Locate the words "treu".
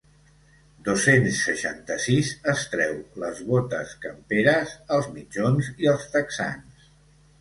2.75-2.97